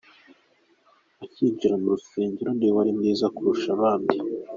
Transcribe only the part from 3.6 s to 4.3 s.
abandi.